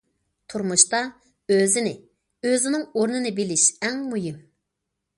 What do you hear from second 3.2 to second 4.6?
بىلىش ئەڭ مۇھىم.